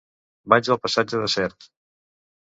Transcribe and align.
Vaig 0.53 0.69
al 0.75 0.79
passatge 0.85 1.19
de 1.23 1.27
Sert. 1.33 1.67